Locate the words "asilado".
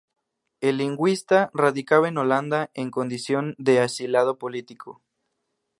3.81-4.39